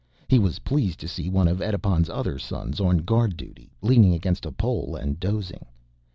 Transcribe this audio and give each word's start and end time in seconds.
He 0.27 0.39
was 0.39 0.57
pleased 0.65 0.99
to 1.01 1.07
see 1.07 1.29
one 1.29 1.47
of 1.47 1.61
Edipon's 1.61 2.09
other 2.09 2.39
sons 2.39 2.79
on 2.79 3.05
guard 3.05 3.37
duty, 3.37 3.71
leaning 3.83 4.15
against 4.15 4.47
a 4.47 4.51
pole 4.51 4.95
and 4.95 5.19
dozing. 5.19 5.67